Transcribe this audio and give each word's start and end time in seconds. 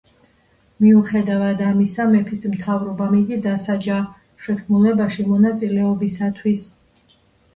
მიუხედავად 0.83 1.59
ამისა, 1.65 2.05
მეფის 2.13 2.45
მთავრობამ 2.53 3.13
იგი 3.19 3.37
დასაჯა 3.43 3.97
შეთქმულებაში 4.45 5.27
მონაწილეობისათვის. 5.35 6.65